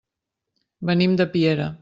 [0.91, 1.73] Venim de Piera.